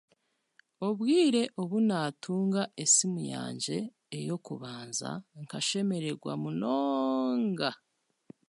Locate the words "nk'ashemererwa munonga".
5.41-7.69